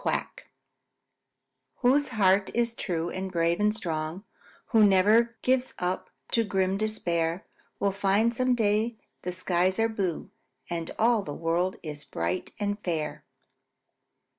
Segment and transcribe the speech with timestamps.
[0.03, 0.47] QUACK
[1.81, 4.23] Whose heart is true and brave and strong,
[4.69, 7.45] Who ne'er gives up to grim despair,
[7.79, 10.31] Will find some day that skies are blue
[10.71, 13.23] And all the world is bright and fair.